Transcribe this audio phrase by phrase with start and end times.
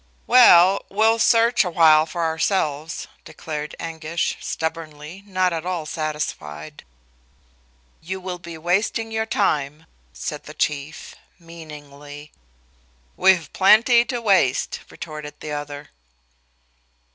[0.25, 6.83] "Well, we'll search awhile for ourselves," declared Anguish, stubbornly, not at all satisfied.
[8.01, 12.31] "You will be wasting your time," said the Chief, meaningly.
[13.15, 15.89] "We've plenty to waste," retorted the other.